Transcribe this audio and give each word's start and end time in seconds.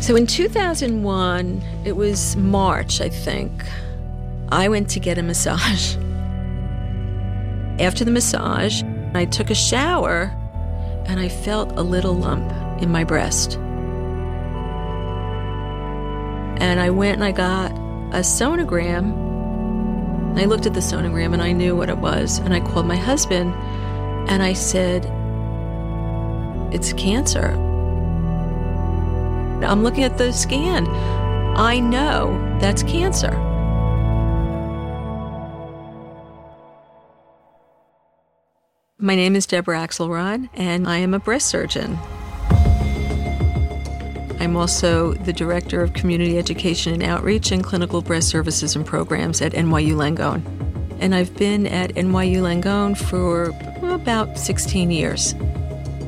So 0.00 0.14
in 0.14 0.26
2001, 0.26 1.62
it 1.84 1.96
was 1.96 2.36
March, 2.36 3.00
I 3.00 3.08
think, 3.08 3.64
I 4.50 4.68
went 4.68 4.88
to 4.90 5.00
get 5.00 5.18
a 5.18 5.22
massage. 5.22 5.96
After 7.80 8.04
the 8.04 8.10
massage, 8.10 8.82
I 9.14 9.24
took 9.24 9.50
a 9.50 9.54
shower 9.54 10.32
and 11.06 11.18
I 11.18 11.28
felt 11.28 11.72
a 11.72 11.82
little 11.82 12.14
lump 12.14 12.52
in 12.80 12.90
my 12.90 13.04
breast. 13.04 13.56
And 16.58 16.78
I 16.80 16.90
went 16.90 17.14
and 17.14 17.24
I 17.24 17.32
got 17.32 17.72
a 18.12 18.20
sonogram. 18.20 19.24
I 20.38 20.44
looked 20.44 20.66
at 20.66 20.74
the 20.74 20.80
sonogram 20.80 21.32
and 21.32 21.42
I 21.42 21.52
knew 21.52 21.74
what 21.74 21.88
it 21.88 21.98
was. 21.98 22.38
And 22.38 22.54
I 22.54 22.60
called 22.60 22.86
my 22.86 22.96
husband 22.96 23.54
and 24.28 24.42
I 24.42 24.52
said, 24.52 25.04
It's 26.72 26.92
cancer. 26.92 27.65
I'm 29.64 29.82
looking 29.82 30.04
at 30.04 30.18
the 30.18 30.32
scan. 30.32 30.86
I 31.56 31.80
know 31.80 32.58
that's 32.60 32.82
cancer. 32.82 33.32
My 38.98 39.14
name 39.14 39.36
is 39.36 39.46
Deborah 39.46 39.78
Axelrod, 39.78 40.48
and 40.54 40.88
I 40.88 40.98
am 40.98 41.14
a 41.14 41.18
breast 41.18 41.48
surgeon. 41.48 41.98
I'm 44.38 44.56
also 44.56 45.14
the 45.14 45.32
Director 45.32 45.82
of 45.82 45.92
Community 45.92 46.38
Education 46.38 46.92
and 46.92 47.02
Outreach 47.02 47.52
and 47.52 47.64
Clinical 47.64 48.02
Breast 48.02 48.28
Services 48.28 48.76
and 48.76 48.84
Programs 48.84 49.40
at 49.40 49.52
NYU 49.52 49.94
Langone. 49.94 50.42
And 51.00 51.14
I've 51.14 51.34
been 51.36 51.66
at 51.66 51.94
NYU 51.94 52.42
Langone 52.42 52.96
for 52.96 53.54
about 53.88 54.38
16 54.38 54.90
years. 54.90 55.34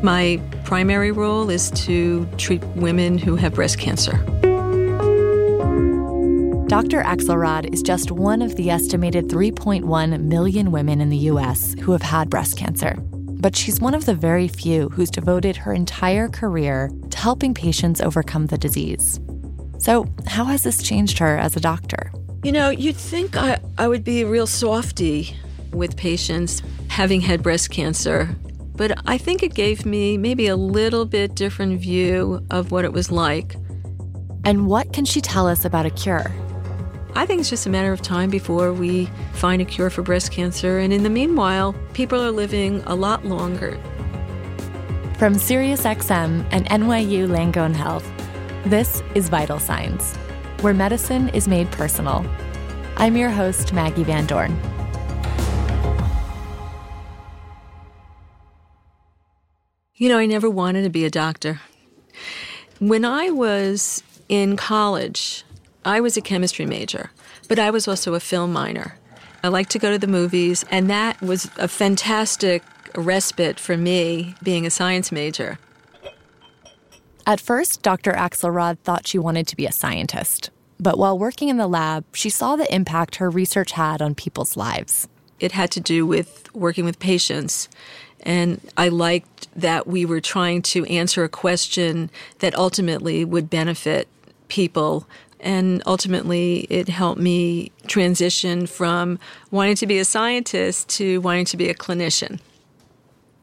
My 0.03 0.41
primary 0.65 1.11
role 1.11 1.51
is 1.51 1.73
to 1.73 2.25
treat 2.37 2.65
women 2.77 3.19
who 3.19 3.35
have 3.35 3.55
breast 3.55 3.79
cancer. 3.79 4.13
Dr. 6.69 7.03
Axelrod 7.03 7.73
is 7.73 7.83
just 7.83 8.13
one 8.13 8.41
of 8.41 8.55
the 8.55 8.71
estimated 8.71 9.27
3.1 9.27 10.21
million 10.23 10.71
women 10.71 11.01
in 11.01 11.09
the 11.09 11.17
U.S. 11.17 11.75
who 11.81 11.91
have 11.91 12.03
had 12.03 12.31
breast 12.31 12.57
cancer. 12.57 12.95
But 13.01 13.57
she's 13.57 13.81
one 13.81 13.95
of 13.95 14.05
the 14.07 14.15
very 14.15 14.47
few 14.47 14.89
who's 14.91 15.11
devoted 15.11 15.57
her 15.57 15.73
entire 15.73 16.29
career 16.29 16.91
to 17.11 17.19
helping 17.19 17.53
patients 17.53 18.01
overcome 18.01 18.47
the 18.47 18.59
disease. 18.59 19.19
So, 19.79 20.07
how 20.27 20.45
has 20.45 20.63
this 20.63 20.81
changed 20.81 21.19
her 21.19 21.37
as 21.37 21.57
a 21.57 21.61
doctor? 21.61 22.13
You 22.45 22.53
know, 22.53 22.71
you'd 22.71 22.97
think 22.97 23.37
I, 23.37 23.59
I 23.79 23.89
would 23.89 24.05
be 24.05 24.23
a 24.23 24.27
real 24.27 24.47
softy 24.47 25.35
with 25.73 25.97
patients 25.97 26.63
having 26.89 27.21
had 27.21 27.43
breast 27.43 27.71
cancer 27.71 28.29
but 28.79 28.97
I 29.07 29.19
think 29.19 29.43
it 29.43 29.55
gave 29.55 29.85
me 29.85 30.17
maybe 30.17 30.47
a 30.47 30.55
little 30.55 31.05
bit 31.05 31.35
different 31.35 31.81
view 31.81 32.47
of 32.51 32.71
what 32.71 32.85
it 32.85 32.93
was 32.93 33.11
like. 33.11 33.57
And 34.45 34.69
what 34.69 34.93
can 34.93 35.05
she 35.05 35.21
tell 35.21 35.49
us 35.49 35.65
about 35.65 35.85
a 35.85 35.91
cure? 35.91 36.33
I 37.17 37.27
think 37.27 37.41
it's 37.41 37.51
just 37.51 37.67
a 37.67 37.71
matter 37.71 37.93
of 37.93 38.01
time 38.01 38.31
before 38.31 38.73
we 38.73 39.07
find 39.33 39.61
a 39.61 39.65
cure 39.65 39.91
for 39.91 40.03
breast 40.03 40.31
cancer. 40.31 40.79
And 40.79 40.93
in 40.93 41.03
the 41.03 41.11
meanwhile, 41.11 41.75
people 41.93 42.23
are 42.23 42.31
living 42.31 42.81
a 42.87 42.95
lot 42.95 43.25
longer. 43.25 43.77
From 45.19 45.35
SiriusXM 45.35 46.47
and 46.53 46.67
NYU 46.67 47.27
Langone 47.27 47.75
Health, 47.75 48.09
this 48.65 49.03
is 49.17 49.29
Vital 49.29 49.59
Signs, 49.59 50.15
where 50.61 50.73
medicine 50.73 51.31
is 51.31 51.49
made 51.49 51.69
personal. 51.73 52.25
I'm 52.97 53.17
your 53.17 53.31
host, 53.31 53.73
Maggie 53.73 54.05
Van 54.05 54.27
Dorn. 54.27 54.78
You 60.01 60.09
know, 60.09 60.19
I 60.19 60.27
never 60.27 60.49
wanted 60.49 60.85
to 60.85 60.91
be 60.91 61.05
a 61.05 61.11
doctor. 61.11 61.61
When 62.79 63.05
I 63.05 63.31
was 63.31 64.05
in 64.29 64.57
college, 64.57 65.43
I 65.85 66.01
was 66.01 66.17
a 66.17 66.21
chemistry 66.21 66.67
major, 66.67 67.11
but 67.49 67.59
I 67.59 67.71
was 67.71 67.89
also 67.89 68.15
a 68.15 68.21
film 68.21 68.53
minor. 68.53 68.97
I 69.43 69.49
liked 69.49 69.71
to 69.73 69.81
go 69.81 69.91
to 69.91 69.99
the 69.99 70.07
movies, 70.07 70.65
and 70.71 70.89
that 70.89 71.21
was 71.21 71.51
a 71.59 71.67
fantastic 71.67 72.63
respite 72.95 73.59
for 73.59 73.77
me 73.77 74.37
being 74.41 74.65
a 74.65 74.71
science 74.71 75.11
major. 75.11 75.59
At 77.27 77.41
first, 77.41 77.83
Dr. 77.83 78.13
Axelrod 78.13 78.79
thought 78.79 79.09
she 79.09 79.19
wanted 79.19 79.49
to 79.49 79.57
be 79.57 79.67
a 79.67 79.73
scientist. 79.73 80.51
But 80.79 80.97
while 80.97 81.19
working 81.19 81.49
in 81.49 81.57
the 81.57 81.67
lab, 81.67 82.05
she 82.13 82.31
saw 82.31 82.55
the 82.55 82.73
impact 82.73 83.17
her 83.17 83.29
research 83.29 83.73
had 83.73 84.01
on 84.01 84.15
people's 84.15 84.57
lives. 84.57 85.09
It 85.41 85.53
had 85.53 85.73
to 85.73 85.81
do 85.81 86.07
with 86.07 86.53
working 86.55 86.85
with 86.85 87.01
patients 87.01 87.69
and 88.23 88.61
I 88.77 88.89
liked 88.89 89.49
that 89.55 89.87
we 89.87 90.05
were 90.05 90.21
trying 90.21 90.63
to 90.63 90.85
answer 90.87 91.25
a 91.25 91.29
question 91.29 92.11
that 92.41 92.55
ultimately 92.57 93.25
would 93.25 93.49
benefit 93.49 94.09
people. 94.49 95.07
And 95.41 95.83
ultimately, 95.87 96.67
it 96.69 96.89
helped 96.89 97.21
me 97.21 97.71
transition 97.87 98.67
from 98.67 99.19
wanting 99.51 99.77
to 99.77 99.87
be 99.87 99.99
a 99.99 100.05
scientist 100.05 100.89
to 100.91 101.21
wanting 101.21 101.45
to 101.47 101.57
be 101.57 101.69
a 101.69 101.75
clinician. 101.75 102.41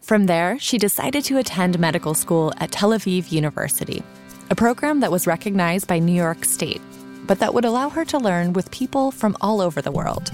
From 0.01 0.25
there, 0.25 0.59
she 0.59 0.77
decided 0.77 1.23
to 1.25 1.37
attend 1.37 1.79
medical 1.79 2.13
school 2.13 2.53
at 2.57 2.71
Tel 2.71 2.91
Aviv 2.91 3.31
University, 3.31 4.03
a 4.51 4.55
program 4.55 4.99
that 4.99 5.11
was 5.11 5.25
recognized 5.25 5.87
by 5.87 5.97
New 5.97 6.13
York 6.13 6.45
State, 6.45 6.81
but 7.25 7.39
that 7.39 7.53
would 7.53 7.65
allow 7.65 7.89
her 7.89 8.05
to 8.05 8.19
learn 8.19 8.53
with 8.53 8.69
people 8.69 9.09
from 9.09 9.35
all 9.41 9.61
over 9.61 9.81
the 9.81 9.91
world. 9.91 10.31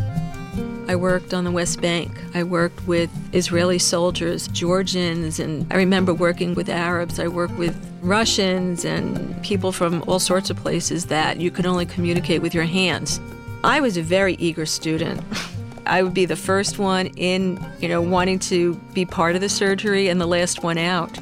I 0.91 0.95
worked 0.97 1.33
on 1.33 1.45
the 1.45 1.51
West 1.51 1.79
Bank. 1.79 2.11
I 2.33 2.43
worked 2.43 2.85
with 2.85 3.09
Israeli 3.33 3.79
soldiers, 3.79 4.49
Georgians, 4.49 5.39
and 5.39 5.65
I 5.71 5.77
remember 5.77 6.13
working 6.13 6.53
with 6.53 6.67
Arabs. 6.67 7.17
I 7.17 7.29
worked 7.29 7.55
with 7.55 7.73
Russians 8.01 8.83
and 8.83 9.41
people 9.41 9.71
from 9.71 10.03
all 10.05 10.19
sorts 10.19 10.49
of 10.49 10.57
places 10.57 11.05
that 11.05 11.39
you 11.39 11.49
could 11.49 11.65
only 11.65 11.85
communicate 11.85 12.41
with 12.41 12.53
your 12.53 12.65
hands. 12.65 13.21
I 13.63 13.79
was 13.79 13.95
a 13.95 14.01
very 14.01 14.33
eager 14.33 14.65
student. 14.65 15.23
I 15.85 16.03
would 16.03 16.13
be 16.13 16.25
the 16.25 16.35
first 16.35 16.77
one 16.77 17.05
in, 17.15 17.65
you 17.79 17.87
know, 17.87 18.01
wanting 18.01 18.39
to 18.39 18.75
be 18.93 19.05
part 19.05 19.35
of 19.35 19.39
the 19.39 19.47
surgery 19.47 20.09
and 20.09 20.19
the 20.19 20.27
last 20.27 20.61
one 20.61 20.77
out. 20.77 21.17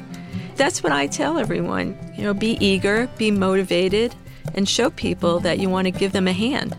That's 0.56 0.82
what 0.82 0.90
I 0.90 1.06
tell 1.06 1.38
everyone. 1.38 1.96
You 2.16 2.24
know, 2.24 2.34
be 2.34 2.58
eager, 2.58 3.08
be 3.18 3.30
motivated, 3.30 4.16
and 4.52 4.68
show 4.68 4.90
people 4.90 5.38
that 5.38 5.60
you 5.60 5.70
want 5.70 5.84
to 5.84 5.92
give 5.92 6.10
them 6.10 6.26
a 6.26 6.32
hand. 6.32 6.76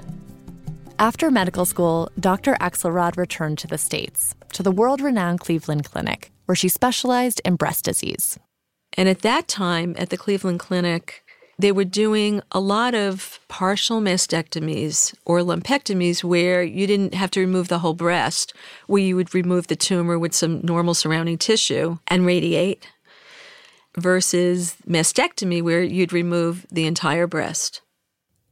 After 1.02 1.32
medical 1.32 1.66
school, 1.66 2.12
Dr. 2.20 2.54
Axelrod 2.62 3.18
returned 3.18 3.58
to 3.58 3.66
the 3.66 3.80
States, 3.80 4.36
to 4.54 4.62
the 4.62 4.72
world 4.72 5.02
renowned 5.02 5.40
Cleveland 5.40 5.84
Clinic, 5.84 6.32
where 6.46 6.56
she 6.56 6.70
specialized 6.70 7.42
in 7.44 7.56
breast 7.56 7.86
disease. 7.86 8.38
And 8.94 9.10
at 9.10 9.24
that 9.24 9.48
time, 9.48 9.96
at 9.98 10.12
the 10.12 10.18
Cleveland 10.18 10.60
Clinic, 10.60 11.24
they 11.58 11.72
were 11.72 11.86
doing 11.86 12.44
a 12.52 12.60
lot 12.60 12.94
of 12.94 13.40
partial 13.48 14.00
mastectomies 14.00 15.16
or 15.26 15.40
lumpectomies 15.40 16.24
where 16.24 16.62
you 16.62 16.86
didn't 16.86 17.16
have 17.16 17.32
to 17.32 17.40
remove 17.40 17.68
the 17.68 17.80
whole 17.80 17.96
breast, 17.96 18.54
where 18.86 19.02
you 19.02 19.16
would 19.16 19.34
remove 19.34 19.66
the 19.66 19.76
tumor 19.76 20.20
with 20.20 20.36
some 20.36 20.62
normal 20.62 20.94
surrounding 20.94 21.40
tissue 21.40 21.98
and 22.10 22.28
radiate, 22.28 22.88
versus 23.98 24.76
mastectomy, 24.88 25.64
where 25.64 25.82
you'd 25.82 26.14
remove 26.14 26.68
the 26.70 26.86
entire 26.86 27.26
breast. 27.26 27.82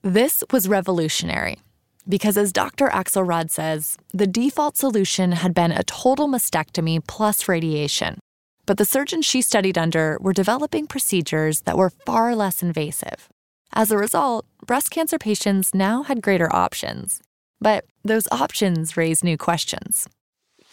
This 0.01 0.43
was 0.51 0.67
revolutionary 0.67 1.59
because, 2.09 2.35
as 2.37 2.51
Dr. 2.51 2.87
Axelrod 2.87 3.51
says, 3.51 3.95
the 4.11 4.27
default 4.27 4.75
solution 4.75 5.31
had 5.31 5.53
been 5.53 5.71
a 5.71 5.83
total 5.83 6.27
mastectomy 6.27 7.05
plus 7.05 7.47
radiation. 7.47 8.19
But 8.65 8.77
the 8.77 8.85
surgeons 8.85 9.25
she 9.25 9.41
studied 9.41 9.77
under 9.77 10.17
were 10.19 10.33
developing 10.33 10.87
procedures 10.87 11.61
that 11.61 11.77
were 11.77 11.91
far 11.91 12.35
less 12.35 12.63
invasive. 12.63 13.29
As 13.73 13.91
a 13.91 13.97
result, 13.97 14.45
breast 14.65 14.89
cancer 14.89 15.19
patients 15.19 15.73
now 15.75 16.03
had 16.03 16.23
greater 16.23 16.53
options. 16.53 17.21
But 17.61 17.85
those 18.03 18.27
options 18.31 18.97
raise 18.97 19.23
new 19.23 19.37
questions. 19.37 20.07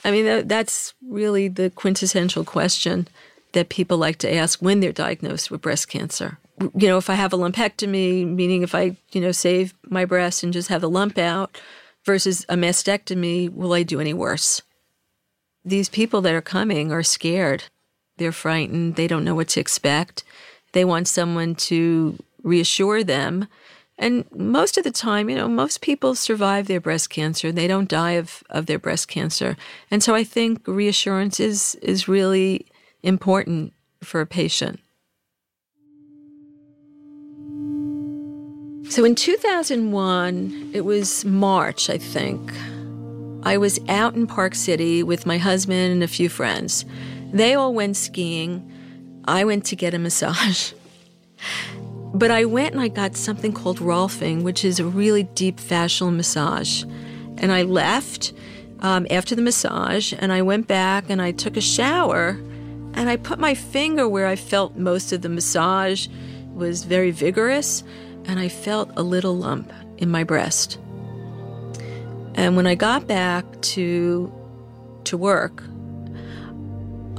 I 0.05 0.11
mean, 0.11 0.49
that's 0.49 0.95
really 1.07 1.49
the 1.49 1.71
quintessential 1.71 2.45
question 2.45 3.09
that 3.53 3.69
people 3.69 3.99
like 3.99 4.17
to 4.19 4.35
ask 4.35 4.61
when 4.61 4.81
they're 4.81 4.93
diagnosed 4.93 5.51
with 5.51 5.63
breast 5.63 5.89
cancer 5.89 6.39
you 6.61 6.89
know, 6.89 6.99
if 6.99 7.11
I 7.11 7.15
have 7.15 7.33
a 7.33 7.39
lumpectomy, 7.39 8.27
meaning 8.27 8.63
if 8.63 8.75
I, 8.75 8.97
you 9.13 9.21
know, 9.21 9.33
save 9.33 9.75
my 9.89 10.05
breast 10.05 10.43
and 10.43 10.53
just 10.53 10.69
have 10.69 10.81
the 10.81 10.91
lump 10.91 11.19
out 11.19 11.59
versus 12.05 12.47
a 12.49 12.55
mastectomy, 12.55 13.53
will 13.53 13.73
I 13.73 13.83
do 13.83 14.01
any 14.01 14.15
worse? 14.15 14.63
These 15.65 15.89
people 15.89 16.21
that 16.23 16.35
are 16.35 16.43
coming 16.43 16.93
are 16.93 17.03
scared. 17.03 17.65
They're 18.17 18.33
frightened. 18.33 18.97
They 18.97 19.07
don't 19.07 19.25
know 19.25 19.35
what 19.35 19.49
to 19.49 19.61
expect. 19.61 20.25
They 20.73 20.85
want 20.85 21.09
someone 21.09 21.55
to 21.57 22.19
reassure 22.43 23.03
them. 23.03 23.49
And 23.99 24.25
most 24.33 24.77
of 24.79 24.85
the 24.85 24.91
time, 24.91 25.29
you 25.29 25.37
know, 25.37 25.49
most 25.49 25.81
people 25.81 26.15
survive 26.15 26.67
their 26.67 26.81
breast 26.81 27.11
cancer. 27.11 27.51
They 27.51 27.67
don't 27.67 27.89
die 27.89 28.13
of, 28.13 28.43
of 28.51 28.67
their 28.67 28.79
breast 28.79 29.09
cancer. 29.09 29.57
And 29.91 30.03
so 30.03 30.15
I 30.15 30.23
think 30.23 30.67
reassurance 30.67 31.41
is, 31.41 31.75
is 31.77 32.09
really 32.09 32.67
important 33.03 33.73
for 34.03 34.21
a 34.21 34.27
patient. 34.27 34.81
So 38.89 39.05
in 39.05 39.15
2001, 39.15 40.71
it 40.73 40.83
was 40.83 41.25
March, 41.25 41.91
I 41.91 41.99
think. 41.99 42.53
I 43.43 43.59
was 43.59 43.79
out 43.89 44.15
in 44.15 44.27
Park 44.27 44.55
City 44.55 45.03
with 45.03 45.27
my 45.27 45.39
husband 45.39 45.93
and 45.93 46.03
a 46.03 46.09
few 46.09 46.29
friends. 46.29 46.85
They 47.33 47.55
all 47.55 47.75
went 47.75 47.97
skiing. 47.97 48.73
I 49.25 49.45
went 49.45 49.65
to 49.67 49.77
get 49.77 49.95
a 49.95 49.99
massage. 49.99 50.73
But 52.15 52.31
I 52.31 52.47
went 52.47 52.73
and 52.73 52.81
I 52.81 52.89
got 52.89 53.15
something 53.15 53.53
called 53.53 53.79
Rolfing, 53.79 54.43
which 54.43 54.65
is 54.65 54.81
a 54.81 54.87
really 54.87 55.25
deep 55.25 55.59
fascial 55.59 56.15
massage. 56.15 56.83
And 57.37 57.53
I 57.53 57.61
left 57.61 58.33
um, 58.81 59.07
after 59.11 59.35
the 59.35 59.43
massage 59.43 60.15
and 60.17 60.33
I 60.33 60.41
went 60.41 60.67
back 60.67 61.11
and 61.11 61.21
I 61.21 61.33
took 61.33 61.59
a 61.59 61.61
shower 61.61 62.41
and 62.95 63.11
I 63.11 63.17
put 63.17 63.39
my 63.39 63.53
finger 63.55 64.09
where 64.09 64.27
I 64.27 64.37
felt 64.37 64.77
most 64.77 65.13
of 65.13 65.21
the 65.21 65.29
massage 65.29 66.09
was 66.55 66.85
very 66.85 67.11
vigorous 67.11 67.85
and 68.27 68.39
I 68.39 68.49
felt 68.49 68.91
a 68.97 69.03
little 69.03 69.37
lump 69.37 69.73
in 69.99 70.11
my 70.11 70.25
breast. 70.25 70.79
And 72.35 72.57
when 72.57 72.67
I 72.67 72.75
got 72.75 73.07
back 73.07 73.45
to 73.63 74.33
to 75.05 75.17
work, 75.17 75.63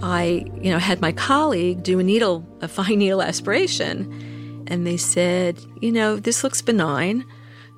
I, 0.02 0.46
you 0.62 0.70
know, 0.70 0.78
had 0.78 1.02
my 1.02 1.12
colleague 1.12 1.84
do 1.84 2.00
a 2.00 2.04
needle, 2.04 2.46
a 2.62 2.68
fine 2.68 3.00
needle 3.00 3.22
aspiration, 3.22 4.66
and 4.68 4.86
they 4.86 4.98
said, 4.98 5.60
you 5.82 5.92
know, 5.92 6.18
this 6.18 6.44
looks 6.44 6.62
benign, 6.62 7.26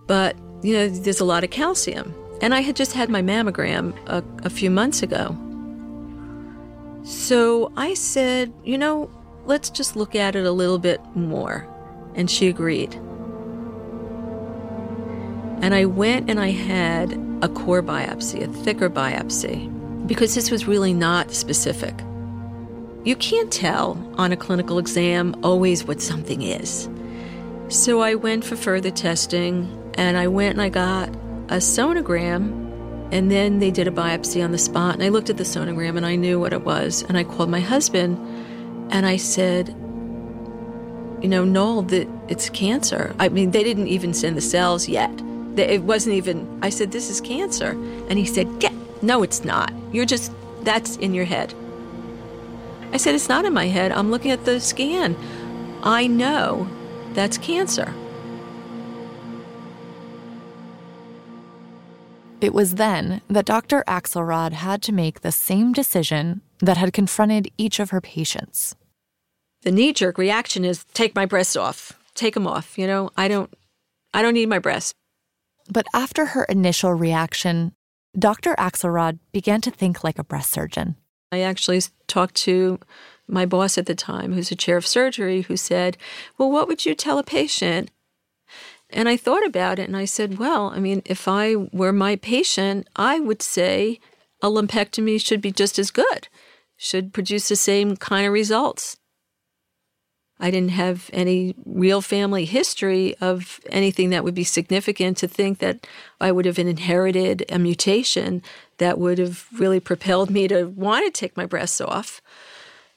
but 0.08 0.36
you 0.62 0.74
know, 0.74 0.90
there's 0.90 1.22
a 1.22 1.26
lot 1.26 1.44
of 1.44 1.52
calcium. 1.52 2.14
And 2.42 2.54
I 2.54 2.62
had 2.62 2.76
just 2.76 2.94
had 2.94 3.10
my 3.10 3.22
mammogram 3.22 3.94
a, 4.08 4.24
a 4.46 4.50
few 4.50 4.70
months 4.70 5.04
ago. 5.04 5.38
So 7.04 7.72
I 7.76 7.94
said, 7.94 8.54
you 8.64 8.78
know, 8.78 9.10
let's 9.46 9.70
just 9.70 9.96
look 9.96 10.16
at 10.16 10.36
it 10.36 10.46
a 10.46 10.52
little 10.52 10.80
bit 10.80 11.02
more. 11.16 11.68
And 12.16 12.30
she 12.30 12.48
agreed. 12.48 13.00
And 15.62 15.76
I 15.76 15.86
went 15.86 16.30
and 16.30 16.40
I 16.40 16.52
had 16.52 17.14
a 17.42 17.50
core 17.50 17.84
biopsy, 17.84 18.44
a 18.44 18.48
thicker 18.64 18.90
biopsy, 18.90 20.08
because 20.08 20.36
this 20.36 20.52
was 20.52 20.68
really 20.68 20.94
not 20.94 21.32
specific. 21.32 21.94
You 23.04 23.16
can't 23.16 23.52
tell 23.52 23.98
on 24.18 24.32
a 24.32 24.38
clinical 24.38 24.78
exam 24.78 25.36
always 25.44 25.86
what 25.86 26.02
something 26.02 26.42
is. 26.42 26.90
So 27.70 28.02
I 28.02 28.16
went 28.16 28.44
for 28.44 28.56
further 28.56 28.92
testing 28.92 29.92
and 29.96 30.18
I 30.18 30.28
went 30.28 30.54
and 30.54 30.62
I 30.62 30.70
got 30.70 31.10
a 31.50 31.58
sonogram 31.58 32.68
and 33.12 33.32
then 33.32 33.60
they 33.60 33.72
did 33.72 33.88
a 33.88 33.92
biopsy 33.92 34.44
on 34.44 34.52
the 34.52 34.58
spot 34.58 34.96
and 34.96 35.04
I 35.04 35.10
looked 35.10 35.30
at 35.30 35.38
the 35.38 35.44
sonogram 35.44 35.98
and 35.98 36.06
I 36.06 36.16
knew 36.16 36.40
what 36.40 36.54
it 36.54 36.64
was 36.64 37.04
and 37.04 37.18
I 37.18 37.24
called 37.24 37.50
my 37.50 37.60
husband 37.60 38.18
and 38.92 39.06
I 39.06 39.18
said, 39.18 39.70
you 41.22 41.28
know, 41.28 41.44
Noel, 41.44 41.84
that 41.84 42.08
it's 42.28 42.50
cancer. 42.50 43.16
I 43.20 43.30
mean, 43.30 43.52
they 43.52 43.64
didn't 43.64 43.88
even 43.88 44.14
send 44.14 44.38
the 44.38 44.42
cells 44.42 44.88
yet. 44.88 45.12
It 45.60 45.84
wasn't 45.84 46.16
even, 46.16 46.60
I 46.62 46.70
said, 46.70 46.92
this 46.92 47.10
is 47.10 47.20
cancer. 47.20 47.72
And 48.10 48.18
he 48.18 48.26
said, 48.26 48.60
Get, 48.60 48.74
no, 49.02 49.24
it's 49.24 49.44
not. 49.44 49.74
You're 49.92 50.06
just, 50.06 50.32
that's 50.62 50.98
in 50.98 51.14
your 51.14 51.26
head. 51.26 51.54
I 52.92 52.98
said, 52.98 53.16
it's 53.16 53.30
not 53.30 53.46
in 53.46 53.54
my 53.54 53.68
head. 53.68 53.92
I'm 53.92 54.12
looking 54.12 54.32
at 54.32 54.46
the 54.46 54.60
scan. 54.60 55.16
I 55.84 56.08
know 56.08 56.68
that's 57.14 57.38
cancer. 57.38 57.94
It 62.42 62.54
was 62.54 62.76
then 62.76 63.22
that 63.30 63.46
Dr. 63.46 63.84
Axelrod 63.88 64.54
had 64.54 64.82
to 64.84 64.94
make 64.94 65.22
the 65.22 65.32
same 65.32 65.74
decision 65.74 66.42
that 66.60 66.78
had 66.78 66.94
confronted 66.94 67.52
each 67.58 67.80
of 67.80 67.90
her 67.90 68.02
patients. 68.02 68.76
The 69.62 69.72
knee-jerk 69.72 70.18
reaction 70.18 70.64
is 70.64 70.86
take 70.94 71.16
my 71.16 71.26
breasts 71.26 71.58
off. 71.58 72.00
Take 72.16 72.34
them 72.34 72.48
off, 72.48 72.78
you 72.78 72.88
know? 72.88 73.10
I 73.18 73.28
don't 73.28 73.54
I 74.14 74.22
don't 74.22 74.34
need 74.34 74.50
my 74.50 74.60
breasts. 74.60 74.94
But 75.72 75.86
after 75.94 76.28
her 76.28 76.44
initial 76.46 76.94
reaction, 76.94 77.74
Dr. 78.18 78.56
Axelrod 78.56 79.20
began 79.32 79.62
to 79.62 79.72
think 79.72 80.04
like 80.04 80.18
a 80.18 80.24
breast 80.24 80.52
surgeon. 80.52 80.96
I 81.32 81.42
actually 81.42 81.82
talked 82.08 82.36
to 82.36 82.80
my 83.28 83.46
boss 83.46 83.78
at 83.78 83.86
the 83.86 83.94
time, 83.94 84.34
who's 84.34 84.52
a 84.52 84.56
chair 84.56 84.78
of 84.78 84.88
surgery, 84.88 85.42
who 85.42 85.56
said, 85.56 85.98
Well, 86.38 86.50
what 86.52 86.68
would 86.68 86.86
you 86.86 86.96
tell 86.96 87.20
a 87.20 87.24
patient 87.24 87.92
and 88.90 89.08
I 89.08 89.18
thought 89.18 89.46
about 89.46 89.80
it 89.80 89.88
and 89.88 89.96
I 89.96 90.06
said, 90.06 90.40
well, 90.40 90.72
I 90.76 90.80
mean, 90.80 91.02
if 91.06 91.28
I 91.28 91.56
were 91.56 91.94
my 91.94 92.16
patient, 92.16 92.88
I 92.96 93.20
would 93.20 93.42
say 93.42 94.00
a 94.42 94.48
lumpectomy 94.48 95.24
should 95.24 95.42
be 95.42 95.52
just 95.52 95.78
as 95.78 95.92
good, 95.92 96.28
should 96.76 97.14
produce 97.14 97.50
the 97.50 97.56
same 97.56 97.98
kind 97.98 98.26
of 98.26 98.34
results. 98.34 98.98
I 100.40 100.52
didn't 100.52 100.72
have 100.72 101.10
any 101.12 101.54
real 101.66 102.02
family 102.02 102.46
history 102.46 103.16
of 103.20 103.60
anything 103.70 104.10
that 104.12 104.24
would 104.24 104.36
be 104.36 104.46
significant 104.46 105.18
to 105.18 105.28
think 105.28 105.60
that 105.60 105.86
I 106.22 106.32
would 106.32 106.46
have 106.46 106.58
inherited 106.58 107.46
a 107.50 107.60
mutation 107.60 108.42
that 108.78 108.98
would 108.98 109.18
have 109.18 109.48
really 109.52 109.82
propelled 109.82 110.30
me 110.30 110.48
to 110.48 110.66
want 110.66 111.06
to 111.06 111.12
take 111.12 111.36
my 111.36 111.46
breasts 111.46 111.82
off. 111.82 112.22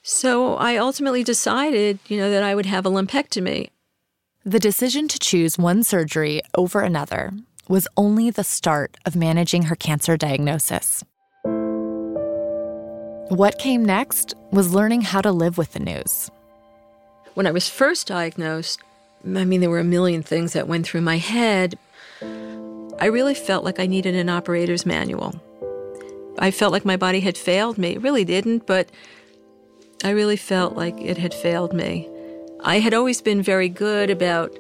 So 0.03 0.55
I 0.55 0.77
ultimately 0.77 1.25
decided, 1.25 1.99
you 2.07 2.17
know, 2.17 2.31
that 2.31 2.45
I 2.45 2.55
would 2.55 2.67
have 2.67 2.87
a 2.87 2.91
lumpectomy. 2.91 3.71
The 4.45 4.61
decision 4.61 5.09
to 5.09 5.19
choose 5.19 5.59
one 5.59 5.83
surgery 5.83 6.43
over 6.57 6.81
another 6.81 7.33
was 7.69 7.89
only 7.97 8.31
the 8.31 8.45
start 8.45 8.97
of 9.07 9.17
managing 9.17 9.63
her 9.65 9.77
cancer 9.77 10.17
diagnosis. 10.17 11.05
What 13.29 13.59
came 13.59 13.85
next 13.85 14.35
was 14.51 14.75
learning 14.75 15.03
how 15.03 15.21
to 15.23 15.33
live 15.33 15.59
with 15.59 15.73
the 15.73 15.81
news. 15.81 16.31
When 17.35 17.47
I 17.47 17.51
was 17.51 17.69
first 17.69 18.09
diagnosed, 18.09 18.81
I 19.25 19.45
mean, 19.45 19.61
there 19.61 19.71
were 19.71 19.79
a 19.79 19.85
million 19.85 20.23
things 20.23 20.53
that 20.53 20.69
went 20.69 20.87
through 20.87 21.01
my 21.01 21.17
head. 21.17 21.79
I 23.01 23.07
really 23.07 23.35
felt 23.35 23.65
like 23.65 23.81
I 23.81 23.87
needed 23.87 24.15
an 24.15 24.29
operator's 24.29 24.85
manual. 24.85 25.41
I 26.39 26.51
felt 26.51 26.73
like 26.73 26.85
my 26.85 26.97
body 26.97 27.21
had 27.21 27.39
failed 27.39 27.79
me. 27.79 27.91
It 27.93 28.03
really 28.03 28.25
didn't, 28.25 28.67
but 28.67 28.91
I 30.05 30.11
really 30.11 30.37
felt 30.37 30.77
like 30.77 31.01
it 31.01 31.17
had 31.17 31.33
failed 31.33 31.73
me. 31.73 32.09
I 32.65 32.81
had 32.81 32.95
always 32.95 33.23
been 33.23 33.43
very 33.43 33.69
good 33.69 34.11
about 34.11 34.57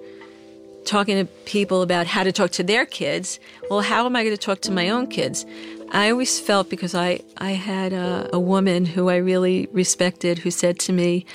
talking 0.85 1.17
to 1.17 1.25
people 1.45 1.83
about 1.83 2.07
how 2.07 2.25
to 2.25 2.33
talk 2.33 2.51
to 2.53 2.63
their 2.63 2.87
kids. 2.87 3.39
Well, 3.71 3.81
how 3.81 4.07
am 4.07 4.17
I 4.17 4.25
going 4.25 4.37
to 4.37 4.43
talk 4.43 4.61
to 4.63 4.73
my 4.73 4.89
own 4.89 5.09
kids? 5.09 5.45
I 5.91 6.11
always 6.11 6.41
felt 6.41 6.71
because 6.71 6.95
I, 6.95 7.21
I 7.37 7.53
had 7.53 7.93
a, 7.93 8.31
a 8.33 8.41
woman 8.41 8.87
who 8.87 9.09
I 9.09 9.17
really 9.17 9.69
respected 9.73 10.39
who 10.39 10.51
said 10.51 10.79
to 10.81 10.93
me, 10.93 11.27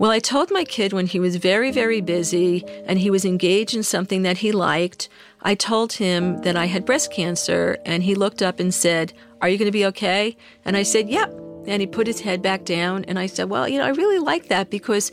Well, 0.00 0.10
I 0.10 0.18
told 0.18 0.50
my 0.50 0.64
kid 0.64 0.94
when 0.94 1.06
he 1.06 1.20
was 1.20 1.36
very, 1.36 1.70
very 1.70 2.00
busy 2.00 2.64
and 2.86 2.98
he 2.98 3.10
was 3.10 3.26
engaged 3.26 3.76
in 3.76 3.82
something 3.82 4.22
that 4.22 4.38
he 4.38 4.50
liked, 4.50 5.10
I 5.42 5.54
told 5.54 5.92
him 5.92 6.40
that 6.40 6.56
I 6.56 6.68
had 6.68 6.86
breast 6.86 7.12
cancer 7.12 7.76
and 7.84 8.02
he 8.02 8.14
looked 8.14 8.40
up 8.40 8.60
and 8.60 8.72
said, 8.72 9.12
Are 9.42 9.48
you 9.50 9.58
going 9.58 9.66
to 9.68 9.72
be 9.72 9.84
okay? 9.84 10.38
And 10.64 10.74
I 10.74 10.84
said, 10.84 11.10
Yep. 11.10 11.34
And 11.66 11.82
he 11.82 11.86
put 11.86 12.06
his 12.06 12.22
head 12.22 12.40
back 12.40 12.64
down 12.64 13.04
and 13.08 13.18
I 13.18 13.26
said, 13.26 13.50
Well, 13.50 13.68
you 13.68 13.78
know, 13.78 13.84
I 13.84 13.90
really 13.90 14.18
like 14.18 14.48
that 14.48 14.70
because 14.70 15.12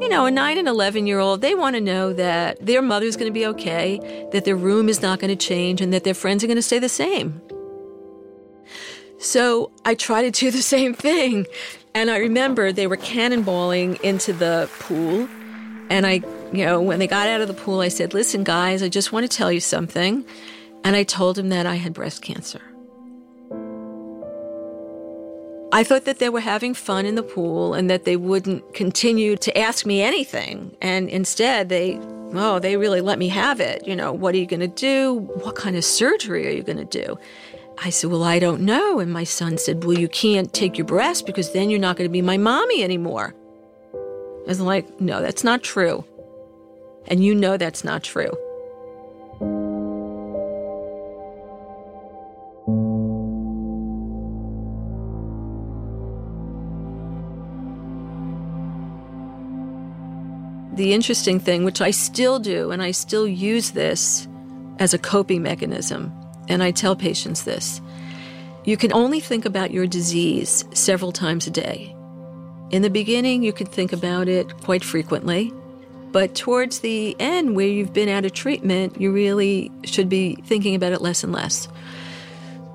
you 0.00 0.08
know, 0.08 0.26
a 0.26 0.30
9 0.30 0.56
and 0.56 0.68
11 0.68 1.08
year 1.08 1.18
old, 1.18 1.40
they 1.40 1.56
want 1.56 1.74
to 1.74 1.80
know 1.80 2.12
that 2.12 2.64
their 2.64 2.80
mother's 2.80 3.16
going 3.16 3.28
to 3.28 3.34
be 3.34 3.46
okay, 3.46 3.98
that 4.30 4.44
their 4.44 4.54
room 4.54 4.88
is 4.88 5.02
not 5.02 5.18
going 5.18 5.36
to 5.36 5.46
change, 5.46 5.80
and 5.80 5.92
that 5.92 6.04
their 6.04 6.14
friends 6.14 6.44
are 6.44 6.46
going 6.46 6.56
to 6.56 6.62
stay 6.62 6.78
the 6.78 6.88
same. 6.88 7.42
So 9.18 9.72
I 9.84 9.94
try 9.94 10.22
to 10.22 10.30
do 10.30 10.50
the 10.52 10.62
same 10.62 10.94
thing. 10.94 11.46
And 11.94 12.10
I 12.10 12.18
remember 12.18 12.72
they 12.72 12.86
were 12.86 12.96
cannonballing 12.96 14.00
into 14.00 14.32
the 14.32 14.68
pool. 14.78 15.28
And 15.90 16.06
I, 16.06 16.22
you 16.52 16.64
know, 16.64 16.80
when 16.80 16.98
they 16.98 17.06
got 17.06 17.28
out 17.28 17.42
of 17.42 17.48
the 17.48 17.54
pool, 17.54 17.80
I 17.80 17.88
said, 17.88 18.14
Listen, 18.14 18.44
guys, 18.44 18.82
I 18.82 18.88
just 18.88 19.12
want 19.12 19.30
to 19.30 19.36
tell 19.36 19.52
you 19.52 19.60
something. 19.60 20.24
And 20.84 20.96
I 20.96 21.02
told 21.04 21.36
them 21.36 21.50
that 21.50 21.66
I 21.66 21.76
had 21.76 21.92
breast 21.92 22.22
cancer. 22.22 22.62
I 25.74 25.84
thought 25.84 26.04
that 26.04 26.18
they 26.18 26.28
were 26.28 26.40
having 26.40 26.74
fun 26.74 27.06
in 27.06 27.14
the 27.14 27.22
pool 27.22 27.72
and 27.72 27.88
that 27.88 28.04
they 28.04 28.16
wouldn't 28.16 28.74
continue 28.74 29.36
to 29.36 29.56
ask 29.58 29.86
me 29.86 30.02
anything. 30.02 30.76
And 30.82 31.08
instead, 31.08 31.70
they, 31.70 31.98
oh, 32.34 32.58
they 32.58 32.76
really 32.76 33.00
let 33.00 33.18
me 33.18 33.28
have 33.28 33.58
it. 33.58 33.86
You 33.86 33.96
know, 33.96 34.12
what 34.12 34.34
are 34.34 34.38
you 34.38 34.44
going 34.44 34.60
to 34.60 34.68
do? 34.68 35.30
What 35.42 35.56
kind 35.56 35.76
of 35.76 35.84
surgery 35.84 36.46
are 36.46 36.50
you 36.50 36.62
going 36.62 36.76
to 36.76 36.84
do? 36.84 37.18
I 37.78 37.90
said, 37.90 38.10
Well, 38.10 38.22
I 38.22 38.38
don't 38.38 38.62
know. 38.62 38.98
And 39.00 39.12
my 39.12 39.24
son 39.24 39.58
said, 39.58 39.84
Well, 39.84 39.98
you 39.98 40.08
can't 40.08 40.52
take 40.52 40.78
your 40.78 40.86
breast 40.86 41.26
because 41.26 41.52
then 41.52 41.70
you're 41.70 41.80
not 41.80 41.96
going 41.96 42.08
to 42.08 42.12
be 42.12 42.22
my 42.22 42.36
mommy 42.36 42.82
anymore. 42.82 43.34
I 43.94 44.48
was 44.48 44.60
like, 44.60 45.00
No, 45.00 45.20
that's 45.20 45.44
not 45.44 45.62
true. 45.62 46.04
And 47.08 47.24
you 47.24 47.34
know 47.34 47.56
that's 47.56 47.84
not 47.84 48.02
true. 48.02 48.30
the 60.82 60.92
interesting 60.92 61.38
thing, 61.38 61.64
which 61.64 61.80
I 61.80 61.90
still 61.92 62.38
do, 62.38 62.70
and 62.70 62.82
I 62.82 62.90
still 62.90 63.28
use 63.28 63.70
this 63.70 64.26
as 64.78 64.92
a 64.92 64.98
coping 64.98 65.42
mechanism, 65.42 66.12
and 66.52 66.62
I 66.62 66.70
tell 66.70 66.94
patients 66.94 67.42
this 67.42 67.80
you 68.64 68.76
can 68.76 68.92
only 68.92 69.18
think 69.18 69.44
about 69.44 69.72
your 69.72 69.86
disease 69.88 70.64
several 70.72 71.10
times 71.10 71.48
a 71.48 71.50
day. 71.50 71.96
In 72.70 72.82
the 72.82 72.90
beginning, 72.90 73.42
you 73.42 73.52
can 73.52 73.66
think 73.66 73.92
about 73.92 74.28
it 74.28 74.56
quite 74.60 74.84
frequently, 74.84 75.52
but 76.12 76.36
towards 76.36 76.78
the 76.78 77.16
end, 77.18 77.56
where 77.56 77.66
you've 77.66 77.92
been 77.92 78.08
out 78.08 78.24
of 78.24 78.32
treatment, 78.32 79.00
you 79.00 79.10
really 79.10 79.72
should 79.82 80.08
be 80.08 80.36
thinking 80.44 80.76
about 80.76 80.92
it 80.92 81.02
less 81.02 81.24
and 81.24 81.32
less. 81.32 81.66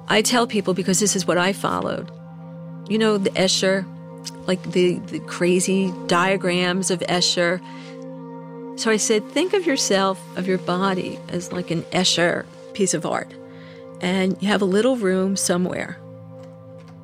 I 0.10 0.22
tell 0.22 0.46
people 0.46 0.74
because 0.74 1.00
this 1.00 1.16
is 1.16 1.26
what 1.26 1.38
I 1.38 1.54
followed. 1.54 2.12
You 2.90 2.98
know, 2.98 3.18
the 3.18 3.30
Escher, 3.32 3.86
like 4.46 4.62
the, 4.72 4.96
the 5.00 5.20
crazy 5.20 5.94
diagrams 6.08 6.92
of 6.92 7.00
Escher 7.02 7.62
So 8.78 8.92
I 8.92 8.98
said, 8.98 9.24
think 9.30 9.54
of 9.54 9.66
yourself, 9.66 10.20
of 10.38 10.48
your 10.48 10.58
body, 10.58 11.18
as 11.30 11.54
like 11.54 11.72
an 11.72 11.84
Escher 11.84 12.46
piece 12.74 12.94
of 12.94 13.06
art. 13.06 13.34
And 14.02 14.42
you 14.42 14.48
have 14.48 14.62
a 14.62 14.66
little 14.66 14.96
room 14.96 15.36
somewhere. 15.36 15.98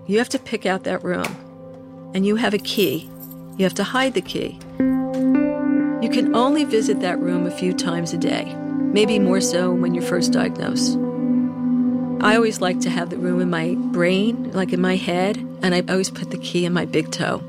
You 0.06 0.18
have 0.18 0.30
to 0.30 0.40
pick 0.40 0.66
out 0.66 0.84
that 0.84 1.04
room. 1.04 2.12
And 2.14 2.26
you 2.26 2.36
have 2.36 2.54
a 2.54 2.60
key. 2.60 3.10
You 3.58 3.66
have 3.66 3.74
to 3.76 3.84
hide 3.84 4.14
the 4.14 4.22
key. 4.22 4.60
You 4.80 6.10
can 6.10 6.36
only 6.36 6.66
visit 6.66 7.00
that 7.00 7.20
room 7.20 7.46
a 7.46 7.52
few 7.52 7.74
times 7.74 8.14
a 8.14 8.18
day, 8.18 8.54
maybe 8.56 9.20
more 9.20 9.40
so 9.40 9.72
when 9.72 9.94
you're 9.94 10.04
first 10.04 10.34
diagnosed. 10.34 10.98
I 12.20 12.36
always 12.36 12.62
like 12.62 12.80
to 12.82 12.90
have 12.90 13.10
the 13.10 13.18
room 13.18 13.42
in 13.42 13.50
my 13.50 13.76
brain, 13.76 14.52
like 14.52 14.74
in 14.74 14.82
my 14.82 14.96
head, 14.96 15.38
and 15.62 15.74
I 15.74 15.84
always 15.90 16.10
put 16.10 16.32
the 16.32 16.38
key 16.38 16.66
in 16.66 16.74
my 16.74 16.86
big 16.86 17.12
toe. 17.12 17.42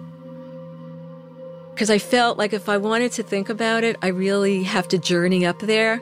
Because 1.74 1.90
I 1.90 1.98
felt 1.98 2.38
like 2.38 2.52
if 2.52 2.68
I 2.68 2.76
wanted 2.76 3.12
to 3.12 3.22
think 3.22 3.48
about 3.48 3.82
it, 3.82 3.96
I 4.02 4.08
really 4.08 4.62
have 4.62 4.86
to 4.88 4.98
journey 4.98 5.44
up 5.44 5.58
there. 5.58 6.00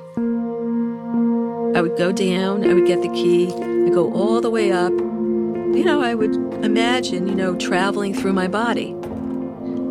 I 1.75 1.81
would 1.81 1.97
go 1.97 2.13
down, 2.13 2.69
I 2.69 2.75
would 2.75 2.87
get 2.87 3.01
the 3.01 3.09
key, 3.09 3.51
I 3.51 3.89
go 3.89 4.13
all 4.13 4.43
the 4.43 4.51
way 4.51 4.71
up. 4.73 4.93
You 4.93 5.85
know, 5.85 6.03
I 6.03 6.15
would 6.15 6.35
imagine, 6.63 7.27
you 7.27 7.35
know, 7.35 7.57
traveling 7.57 8.13
through 8.13 8.35
my 8.35 8.47
body. 8.47 8.91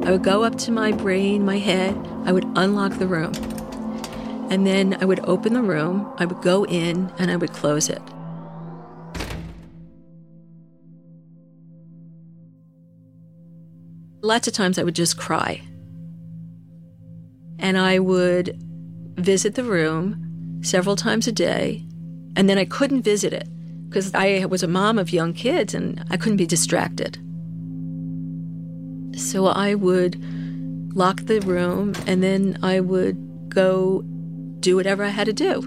I 0.04 0.12
would 0.12 0.24
go 0.24 0.44
up 0.44 0.60
to 0.60 0.72
my 0.72 0.92
brain, 0.92 1.44
my 1.44 1.58
head, 1.58 1.98
I 2.26 2.34
would 2.34 2.46
unlock 2.56 3.00
the 3.00 3.08
room. 3.08 3.34
And 4.52 4.68
then 4.68 4.96
I 5.02 5.06
would 5.06 5.22
open 5.22 5.54
the 5.54 5.64
room, 5.64 6.08
I 6.18 6.26
would 6.26 6.44
go 6.44 6.68
in, 6.68 7.12
and 7.18 7.32
I 7.32 7.36
would 7.36 7.52
close 7.52 7.90
it. 7.90 8.02
Lots 14.22 14.48
of 14.48 14.54
times 14.54 14.78
I 14.78 14.84
would 14.84 14.96
just 14.96 15.18
cry. 15.18 15.64
And 17.58 17.76
I 17.76 17.98
would 17.98 18.56
visit 19.16 19.56
the 19.56 19.64
room 19.64 20.31
several 20.62 20.96
times 20.96 21.28
a 21.28 21.32
day, 21.32 21.84
and 22.36 22.50
then 22.50 22.58
I 22.58 22.66
couldn't 22.66 23.02
visit 23.02 23.34
it 23.34 23.48
because 23.90 24.14
I 24.14 24.46
was 24.46 24.64
a 24.64 24.68
mom 24.68 24.98
of 24.98 25.12
young 25.12 25.34
kids 25.34 25.74
and 25.74 26.04
I 26.10 26.18
couldn't 26.18 26.38
be 26.38 26.46
distracted. 26.46 27.18
So 29.20 29.48
I 29.48 29.76
would 29.76 30.16
lock 30.96 31.22
the 31.22 31.42
room 31.42 31.94
and 32.08 32.24
then 32.24 32.58
I 32.64 32.80
would 32.80 33.50
go 33.50 34.02
do 34.62 34.76
whatever 34.76 35.04
I 35.04 35.10
had 35.10 35.26
to 35.26 35.34
do. 35.34 35.62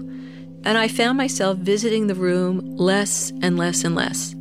And 0.63 0.77
I 0.77 0.87
found 0.87 1.17
myself 1.17 1.59
visiting 1.59 2.07
the 2.07 2.15
room 2.15 2.61
less 2.75 3.31
and 3.41 3.57
less 3.57 3.83
and 3.83 3.93
less. 3.93 4.33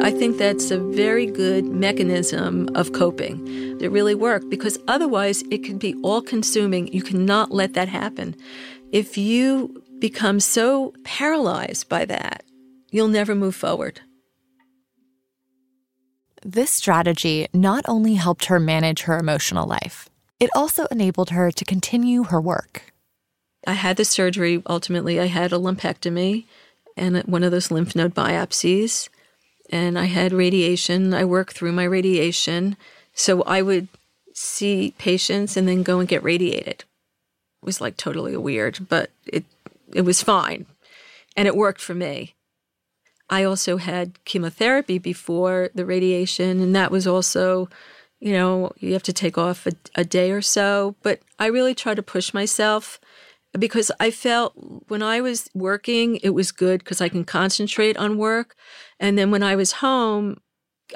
I 0.00 0.12
think 0.12 0.38
that's 0.38 0.70
a 0.70 0.78
very 0.78 1.26
good 1.26 1.64
mechanism 1.66 2.68
of 2.76 2.92
coping. 2.92 3.46
It 3.80 3.90
really 3.90 4.14
worked 4.14 4.48
because 4.48 4.78
otherwise 4.86 5.42
it 5.50 5.64
can 5.64 5.76
be 5.76 5.94
all 6.02 6.22
consuming. 6.22 6.92
You 6.92 7.02
cannot 7.02 7.50
let 7.50 7.74
that 7.74 7.88
happen. 7.88 8.36
If 8.92 9.18
you 9.18 9.82
become 9.98 10.38
so 10.38 10.94
paralyzed 11.02 11.88
by 11.88 12.04
that, 12.04 12.44
you'll 12.90 13.08
never 13.08 13.34
move 13.34 13.56
forward. 13.56 14.00
This 16.44 16.70
strategy 16.70 17.48
not 17.52 17.84
only 17.88 18.14
helped 18.14 18.44
her 18.46 18.60
manage 18.60 19.02
her 19.02 19.18
emotional 19.18 19.66
life, 19.66 20.08
it 20.38 20.50
also 20.54 20.86
enabled 20.86 21.30
her 21.30 21.50
to 21.50 21.64
continue 21.64 22.22
her 22.22 22.40
work. 22.40 22.92
I 23.66 23.72
had 23.72 23.96
the 23.96 24.04
surgery. 24.04 24.62
Ultimately, 24.68 25.18
I 25.18 25.26
had 25.26 25.52
a 25.52 25.56
lumpectomy 25.56 26.46
and 26.96 27.18
one 27.24 27.42
of 27.42 27.50
those 27.50 27.72
lymph 27.72 27.96
node 27.96 28.14
biopsies 28.14 29.08
and 29.70 29.98
I 29.98 30.06
had 30.06 30.32
radiation. 30.32 31.12
I 31.14 31.24
worked 31.24 31.54
through 31.54 31.72
my 31.72 31.84
radiation. 31.84 32.76
So 33.14 33.42
I 33.42 33.62
would 33.62 33.88
see 34.32 34.94
patients 34.98 35.56
and 35.56 35.66
then 35.66 35.82
go 35.82 35.98
and 35.98 36.08
get 36.08 36.22
radiated. 36.22 36.84
It 37.62 37.66
was 37.66 37.80
like 37.80 37.96
totally 37.96 38.36
weird, 38.36 38.86
but 38.88 39.10
it 39.26 39.44
it 39.92 40.02
was 40.02 40.22
fine. 40.22 40.66
And 41.36 41.48
it 41.48 41.56
worked 41.56 41.80
for 41.80 41.94
me. 41.94 42.34
I 43.30 43.44
also 43.44 43.76
had 43.76 44.24
chemotherapy 44.24 44.98
before 44.98 45.70
the 45.74 45.84
radiation, 45.84 46.60
and 46.60 46.74
that 46.74 46.90
was 46.90 47.06
also, 47.06 47.68
you 48.20 48.32
know, 48.32 48.72
you 48.78 48.92
have 48.94 49.02
to 49.04 49.12
take 49.12 49.36
off 49.36 49.66
a, 49.66 49.72
a 49.94 50.04
day 50.04 50.30
or 50.30 50.40
so. 50.40 50.94
But 51.02 51.20
I 51.38 51.46
really 51.46 51.74
tried 51.74 51.96
to 51.96 52.02
push 52.02 52.32
myself 52.32 52.98
because 53.56 53.90
I 53.98 54.10
felt 54.10 54.52
when 54.88 55.02
I 55.02 55.20
was 55.20 55.48
working, 55.54 56.16
it 56.16 56.30
was 56.30 56.52
good 56.52 56.80
because 56.80 57.00
I 57.00 57.08
can 57.08 57.24
concentrate 57.24 57.96
on 57.96 58.18
work. 58.18 58.54
And 59.00 59.18
then 59.18 59.30
when 59.30 59.42
I 59.42 59.56
was 59.56 59.72
home, 59.72 60.40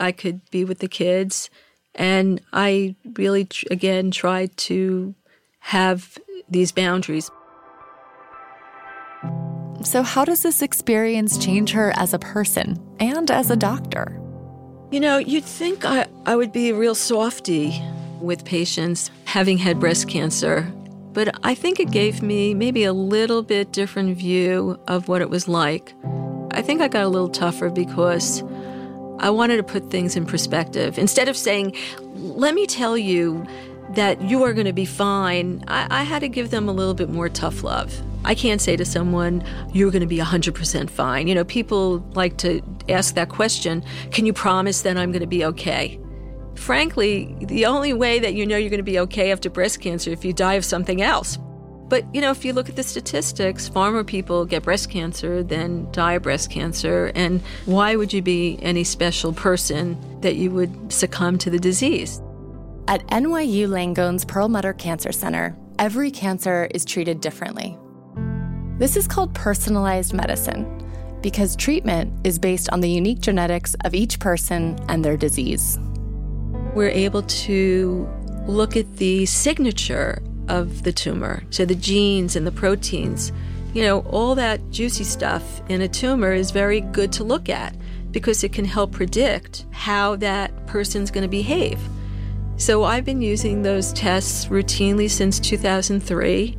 I 0.00 0.12
could 0.12 0.48
be 0.50 0.64
with 0.64 0.80
the 0.80 0.88
kids. 0.88 1.50
And 1.94 2.40
I 2.52 2.96
really, 3.16 3.48
again, 3.70 4.10
tried 4.10 4.56
to 4.58 5.14
have 5.60 6.18
these 6.48 6.72
boundaries. 6.72 7.30
So, 9.84 10.02
how 10.02 10.24
does 10.24 10.42
this 10.42 10.62
experience 10.62 11.36
change 11.38 11.72
her 11.72 11.92
as 11.96 12.14
a 12.14 12.18
person 12.18 12.78
and 13.00 13.30
as 13.30 13.50
a 13.50 13.56
doctor? 13.56 14.18
You 14.90 15.00
know, 15.00 15.18
you'd 15.18 15.44
think 15.44 15.84
I, 15.84 16.06
I 16.24 16.36
would 16.36 16.52
be 16.52 16.70
a 16.70 16.74
real 16.74 16.94
softy 16.94 17.82
with 18.20 18.44
patients 18.44 19.10
having 19.24 19.58
had 19.58 19.80
breast 19.80 20.08
cancer 20.08 20.70
but 21.12 21.34
I 21.44 21.54
think 21.54 21.78
it 21.78 21.90
gave 21.90 22.22
me 22.22 22.54
maybe 22.54 22.84
a 22.84 22.92
little 22.92 23.42
bit 23.42 23.72
different 23.72 24.16
view 24.16 24.78
of 24.88 25.08
what 25.08 25.20
it 25.20 25.30
was 25.30 25.48
like. 25.48 25.94
I 26.52 26.62
think 26.62 26.80
I 26.80 26.88
got 26.88 27.04
a 27.04 27.08
little 27.08 27.28
tougher 27.28 27.70
because 27.70 28.42
I 29.18 29.30
wanted 29.30 29.56
to 29.56 29.62
put 29.62 29.90
things 29.90 30.16
in 30.16 30.26
perspective. 30.26 30.98
Instead 30.98 31.28
of 31.28 31.36
saying, 31.36 31.76
let 32.10 32.54
me 32.54 32.66
tell 32.66 32.98
you 32.98 33.46
that 33.90 34.20
you 34.22 34.42
are 34.42 34.52
going 34.52 34.66
to 34.66 34.72
be 34.72 34.84
fine, 34.84 35.62
I, 35.68 35.86
I 35.90 36.02
had 36.02 36.20
to 36.20 36.28
give 36.28 36.50
them 36.50 36.68
a 36.68 36.72
little 36.72 36.94
bit 36.94 37.10
more 37.10 37.28
tough 37.28 37.62
love. 37.62 37.94
I 38.24 38.34
can't 38.34 38.60
say 38.60 38.76
to 38.76 38.84
someone, 38.84 39.44
you're 39.72 39.90
going 39.90 40.00
to 40.00 40.06
be 40.06 40.18
100% 40.18 40.90
fine. 40.90 41.26
You 41.26 41.34
know, 41.34 41.44
people 41.44 41.98
like 42.14 42.36
to 42.38 42.62
ask 42.88 43.14
that 43.14 43.28
question 43.28 43.84
can 44.10 44.26
you 44.26 44.32
promise 44.32 44.82
that 44.82 44.96
I'm 44.96 45.12
going 45.12 45.20
to 45.20 45.26
be 45.26 45.44
okay? 45.44 45.98
Frankly, 46.54 47.34
the 47.40 47.66
only 47.66 47.92
way 47.92 48.18
that 48.18 48.34
you 48.34 48.46
know 48.46 48.56
you're 48.56 48.70
going 48.70 48.78
to 48.78 48.84
be 48.84 48.98
okay 49.00 49.32
after 49.32 49.50
breast 49.50 49.80
cancer 49.80 50.10
if 50.10 50.24
you 50.24 50.32
die 50.32 50.54
of 50.54 50.64
something 50.64 51.02
else. 51.02 51.38
But 51.88 52.06
you 52.14 52.20
know, 52.20 52.30
if 52.30 52.44
you 52.44 52.52
look 52.52 52.68
at 52.68 52.76
the 52.76 52.82
statistics, 52.82 53.68
far 53.68 53.92
more 53.92 54.04
people 54.04 54.46
get 54.46 54.62
breast 54.62 54.90
cancer 54.90 55.42
than 55.42 55.90
die 55.92 56.14
of 56.14 56.22
breast 56.22 56.50
cancer. 56.50 57.12
And 57.14 57.42
why 57.66 57.96
would 57.96 58.12
you 58.12 58.22
be 58.22 58.58
any 58.62 58.84
special 58.84 59.32
person 59.32 59.98
that 60.20 60.36
you 60.36 60.50
would 60.52 60.92
succumb 60.92 61.36
to 61.38 61.50
the 61.50 61.58
disease? 61.58 62.22
At 62.88 63.06
NYU 63.08 63.68
Langone's 63.68 64.24
Perlmutter 64.24 64.72
Cancer 64.72 65.12
Center, 65.12 65.56
every 65.78 66.10
cancer 66.10 66.68
is 66.74 66.84
treated 66.84 67.20
differently. 67.20 67.76
This 68.78 68.96
is 68.96 69.06
called 69.06 69.34
personalized 69.34 70.14
medicine 70.14 70.78
because 71.20 71.54
treatment 71.54 72.12
is 72.26 72.38
based 72.38 72.70
on 72.70 72.80
the 72.80 72.90
unique 72.90 73.20
genetics 73.20 73.76
of 73.84 73.94
each 73.94 74.18
person 74.18 74.78
and 74.88 75.04
their 75.04 75.16
disease 75.16 75.78
we're 76.74 76.90
able 76.90 77.22
to 77.22 78.08
look 78.46 78.76
at 78.76 78.96
the 78.96 79.26
signature 79.26 80.22
of 80.48 80.82
the 80.82 80.92
tumor, 80.92 81.42
so 81.50 81.64
the 81.64 81.74
genes 81.74 82.36
and 82.36 82.46
the 82.46 82.52
proteins. 82.52 83.32
You 83.74 83.82
know, 83.82 84.00
all 84.00 84.34
that 84.34 84.70
juicy 84.70 85.04
stuff 85.04 85.62
in 85.68 85.80
a 85.80 85.88
tumor 85.88 86.32
is 86.32 86.50
very 86.50 86.80
good 86.80 87.12
to 87.12 87.24
look 87.24 87.48
at 87.48 87.74
because 88.10 88.44
it 88.44 88.52
can 88.52 88.64
help 88.64 88.92
predict 88.92 89.64
how 89.70 90.16
that 90.16 90.66
person's 90.66 91.10
going 91.10 91.22
to 91.22 91.28
behave. 91.28 91.80
So 92.56 92.84
I've 92.84 93.04
been 93.04 93.22
using 93.22 93.62
those 93.62 93.92
tests 93.92 94.46
routinely 94.46 95.10
since 95.10 95.40
2003 95.40 96.58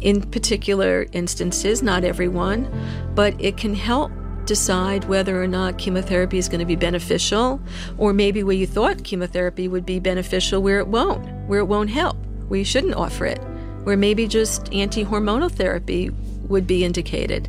in 0.00 0.20
particular 0.20 1.06
instances, 1.12 1.82
not 1.82 2.04
everyone, 2.04 2.68
but 3.14 3.34
it 3.40 3.56
can 3.56 3.74
help 3.74 4.12
decide 4.48 5.04
whether 5.04 5.40
or 5.40 5.46
not 5.46 5.78
chemotherapy 5.78 6.38
is 6.38 6.48
going 6.48 6.58
to 6.60 6.66
be 6.66 6.74
beneficial, 6.74 7.60
or 7.98 8.12
maybe 8.12 8.42
where 8.42 8.56
you 8.56 8.66
thought 8.66 9.04
chemotherapy 9.04 9.68
would 9.68 9.86
be 9.86 10.00
beneficial, 10.00 10.60
where 10.60 10.80
it 10.80 10.88
won't, 10.88 11.24
where 11.46 11.60
it 11.60 11.66
won't 11.66 11.90
help, 11.90 12.16
where 12.48 12.58
you 12.58 12.64
shouldn't 12.64 12.94
offer 12.94 13.26
it, 13.26 13.38
where 13.84 13.96
maybe 13.96 14.26
just 14.26 14.72
anti 14.72 15.04
hormonal 15.04 15.50
therapy 15.50 16.10
would 16.48 16.66
be 16.66 16.84
indicated. 16.84 17.48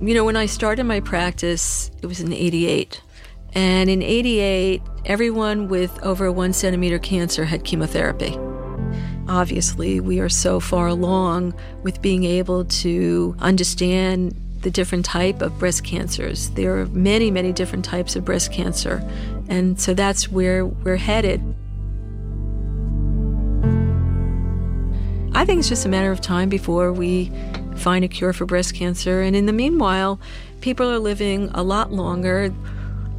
You 0.00 0.14
know, 0.14 0.24
when 0.24 0.36
I 0.36 0.46
started 0.46 0.84
my 0.84 1.00
practice, 1.00 1.90
it 2.02 2.06
was 2.06 2.20
in 2.20 2.32
88. 2.32 3.00
And 3.52 3.88
in 3.88 4.02
88, 4.02 4.82
everyone 5.04 5.68
with 5.68 6.02
over 6.02 6.32
one 6.32 6.52
centimeter 6.52 6.98
cancer 6.98 7.44
had 7.44 7.64
chemotherapy. 7.64 8.36
Obviously, 9.28 10.00
we 10.00 10.20
are 10.20 10.28
so 10.28 10.58
far 10.58 10.88
along 10.88 11.54
with 11.82 12.02
being 12.02 12.24
able 12.24 12.64
to 12.64 13.36
understand 13.38 14.38
the 14.64 14.70
different 14.70 15.04
type 15.04 15.42
of 15.42 15.56
breast 15.58 15.84
cancers. 15.84 16.48
There 16.50 16.80
are 16.80 16.86
many, 16.86 17.30
many 17.30 17.52
different 17.52 17.84
types 17.84 18.16
of 18.16 18.24
breast 18.24 18.50
cancer. 18.50 19.08
And 19.48 19.78
so 19.78 19.94
that's 19.94 20.28
where 20.28 20.64
we're 20.64 20.96
headed. 20.96 21.40
I 25.36 25.44
think 25.44 25.58
it's 25.58 25.68
just 25.68 25.84
a 25.84 25.88
matter 25.88 26.10
of 26.10 26.20
time 26.20 26.48
before 26.48 26.92
we 26.92 27.30
find 27.76 28.04
a 28.04 28.08
cure 28.08 28.32
for 28.32 28.46
breast 28.46 28.74
cancer. 28.74 29.20
And 29.20 29.36
in 29.36 29.46
the 29.46 29.52
meanwhile, 29.52 30.18
people 30.62 30.90
are 30.90 30.98
living 30.98 31.50
a 31.52 31.62
lot 31.62 31.92
longer. 31.92 32.52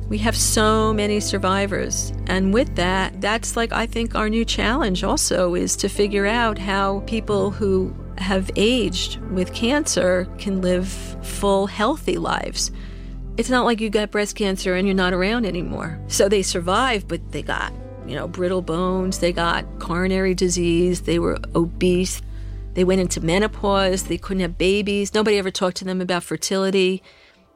We 0.10 0.18
have 0.20 0.36
so 0.36 0.94
many 0.94 1.20
survivors. 1.20 2.12
And 2.25 2.54
with 2.54 2.75
that, 2.75 3.22
that's 3.22 3.56
like, 3.56 3.72
I 3.72 3.86
think, 3.86 4.16
our 4.16 4.30
new 4.30 4.46
challenge 4.46 5.04
also 5.04 5.54
is 5.54 5.75
to 5.78 5.90
figure 5.90 6.25
out 6.25 6.58
how 6.58 7.02
people 7.02 7.52
who 7.52 7.94
have 8.18 8.50
aged 8.56 9.18
with 9.32 9.54
cancer 9.54 10.28
can 10.38 10.62
live 10.62 10.88
full, 11.22 11.68
healthy 11.68 12.18
lives. 12.18 12.72
It's 13.38 13.50
not 13.50 13.66
like 13.66 13.82
you 13.82 13.90
got 13.90 14.12
breast 14.12 14.36
cancer 14.36 14.76
and 14.76 14.88
you're 14.88 14.96
not 14.96 15.14
around 15.14 15.46
anymore. 15.46 16.00
So 16.08 16.30
they 16.30 16.42
survived, 16.42 17.08
but 17.08 17.32
they 17.32 17.42
got, 17.42 17.74
you 18.08 18.16
know, 18.16 18.28
brittle 18.28 18.62
bones, 18.62 19.20
they 19.20 19.34
got 19.34 19.66
coronary 19.80 20.34
disease, 20.34 21.02
they 21.02 21.20
were 21.20 21.38
obese, 21.54 22.22
they 22.74 22.84
went 22.84 23.02
into 23.02 23.20
menopause, 23.22 24.04
they 24.04 24.18
couldn't 24.18 24.42
have 24.42 24.58
babies, 24.58 25.14
nobody 25.14 25.38
ever 25.38 25.52
talked 25.52 25.78
to 25.78 25.86
them 25.86 26.00
about 26.00 26.24
fertility. 26.24 27.04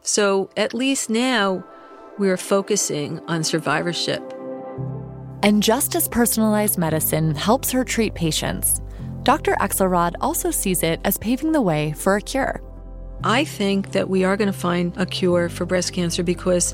So 0.01 0.50
at 0.58 0.74
least 0.74 1.10
now 1.10 1.63
we're 2.18 2.38
focusing 2.38 3.20
on 3.28 3.44
survivorship. 3.44 4.22
And 5.42 5.63
just 5.63 5.96
as 5.96 6.10
personalized 6.10 6.78
medicine 6.78 7.34
helps 7.36 7.72
her 7.72 7.86
treat 7.86 8.13
patients, 8.13 8.82
Dr. 9.23 9.53
Axelrod 9.55 10.15
also 10.21 10.49
sees 10.49 10.81
it 10.81 10.99
as 11.03 11.17
paving 11.17 11.51
the 11.51 11.61
way 11.61 11.93
for 11.93 12.15
a 12.15 12.21
cure. 12.21 12.61
I 13.23 13.43
think 13.43 13.91
that 13.91 14.09
we 14.09 14.23
are 14.23 14.38
going 14.38 14.51
to 14.51 14.57
find 14.57 14.95
a 14.97 15.05
cure 15.05 15.49
for 15.49 15.65
breast 15.65 15.93
cancer 15.93 16.23
because 16.23 16.73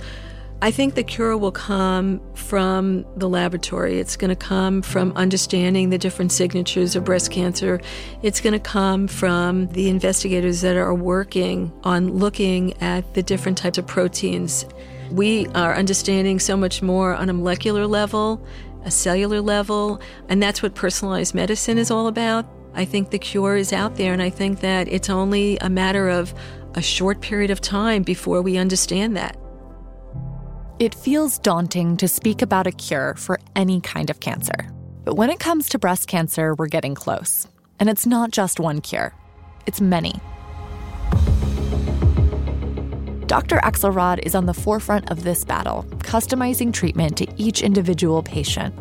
I 0.62 0.72
think 0.72 0.96
the 0.96 1.04
cure 1.04 1.38
will 1.38 1.52
come 1.52 2.22
from 2.34 3.06
the 3.18 3.28
laboratory. 3.28 4.00
It's 4.00 4.16
going 4.16 4.30
to 4.30 4.36
come 4.36 4.82
from 4.82 5.12
understanding 5.16 5.90
the 5.90 5.98
different 5.98 6.32
signatures 6.32 6.96
of 6.96 7.04
breast 7.04 7.30
cancer. 7.32 7.82
It's 8.22 8.40
going 8.40 8.54
to 8.54 8.60
come 8.60 9.08
from 9.08 9.68
the 9.68 9.90
investigators 9.90 10.62
that 10.62 10.78
are 10.78 10.94
working 10.94 11.74
on 11.84 12.14
looking 12.14 12.80
at 12.82 13.16
the 13.16 13.24
different 13.24 13.58
types 13.58 13.78
of 13.78 13.86
proteins. 13.86 14.66
We 15.12 15.48
are 15.48 15.76
understanding 15.76 16.40
so 16.40 16.56
much 16.56 16.82
more 16.82 17.14
on 17.14 17.30
a 17.30 17.34
molecular 17.34 17.86
level, 17.86 18.44
a 18.86 18.92
cellular 18.92 19.42
level, 19.42 20.00
and 20.30 20.42
that's 20.42 20.64
what 20.64 20.76
personalized 20.76 21.36
medicine 21.36 21.78
is 21.78 21.92
all 21.92 22.08
about. 22.08 22.46
I 22.74 22.86
think 22.86 23.10
the 23.10 23.20
cure 23.20 23.58
is 23.58 23.74
out 23.74 23.96
there, 23.96 24.14
and 24.14 24.22
I 24.22 24.30
think 24.30 24.62
that 24.62 24.88
it's 24.88 25.10
only 25.10 25.58
a 25.58 25.70
matter 25.70 26.10
of 26.10 26.34
a 26.76 26.82
short 26.82 27.22
period 27.22 27.52
of 27.52 27.62
time 27.62 28.04
before 28.04 28.42
we 28.42 28.58
understand 28.58 29.18
that. 29.18 29.38
It 30.78 30.94
feels 30.94 31.40
daunting 31.40 31.98
to 31.98 32.08
speak 32.08 32.42
about 32.42 32.68
a 32.68 32.72
cure 32.72 33.16
for 33.16 33.40
any 33.56 33.80
kind 33.80 34.10
of 34.10 34.20
cancer. 34.20 34.70
But 35.06 35.16
when 35.16 35.30
it 35.30 35.40
comes 35.40 35.70
to 35.70 35.80
breast 35.80 36.08
cancer, 36.08 36.54
we're 36.54 36.68
getting 36.68 36.96
close. 36.96 37.48
And 37.80 37.90
it's 37.90 38.06
not 38.06 38.32
just 38.32 38.60
one 38.60 38.82
cure, 38.82 39.14
it's 39.66 39.80
many. 39.82 40.16
Dr. 43.28 43.58
Axelrod 43.58 44.20
is 44.22 44.36
on 44.36 44.46
the 44.46 44.54
forefront 44.54 45.10
of 45.10 45.24
this 45.24 45.44
battle, 45.44 45.84
customizing 45.98 46.72
treatment 46.72 47.18
to 47.18 47.28
each 47.38 47.64
individual 47.64 48.22
patient. 48.22 48.74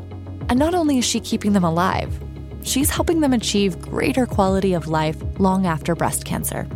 And 0.51 0.59
not 0.59 0.75
only 0.75 0.99
is 0.99 1.05
she 1.07 1.19
keeping 1.19 1.55
them 1.55 1.65
alive, 1.65 2.21
she's 2.63 2.91
helping 2.91 3.21
them 3.21 3.33
achieve 3.33 3.81
greater 3.81 4.27
quality 4.27 4.75
of 4.75 4.87
life 4.87 5.17
long 5.39 5.65
after 5.65 5.95
breast 5.95 6.27
cancer. 6.27 6.69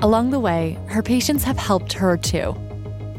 Along 0.00 0.28
the 0.28 0.40
way, 0.40 0.78
her 0.88 1.02
patients 1.02 1.42
have 1.44 1.56
helped 1.56 1.94
her 1.94 2.18
too. 2.18 2.54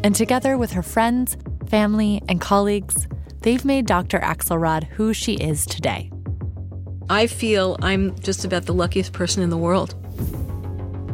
And 0.04 0.14
together 0.14 0.56
with 0.56 0.72
her 0.74 0.84
friends, 0.84 1.36
family, 1.68 2.22
and 2.30 2.40
colleagues, 2.40 3.08
they've 3.42 3.66
made 3.66 3.88
Dr. 3.88 4.20
Axelrod 4.20 4.84
who 4.84 5.12
she 5.12 5.34
is 5.34 5.66
today. 5.66 6.12
I 7.10 7.26
feel 7.26 7.78
I'm 7.82 8.18
just 8.20 8.46
about 8.46 8.68
the 8.68 8.76
luckiest 8.76 9.12
person 9.12 9.42
in 9.42 9.50
the 9.50 9.58
world. 9.58 9.96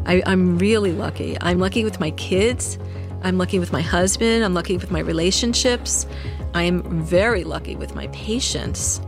I, 0.06 0.22
am 0.26 0.58
really 0.58 0.92
lucky. 0.92 1.38
I'm 1.42 1.60
lucky 1.60 1.84
with 1.84 2.00
my 2.00 2.12
kids. 2.12 2.78
I'm 3.24 3.38
lucky 3.38 3.60
with 3.60 3.72
my 3.72 3.82
husband. 3.82 4.44
I'm 4.44 4.54
lucky 4.54 4.78
with 4.78 4.92
my 4.92 5.00
relationships. 5.00 6.06
I 6.54 6.64
am 6.64 7.02
very 7.02 7.44
lucky 7.44 7.76
with 7.76 7.96
my 7.96 8.08
patients. 8.08 9.02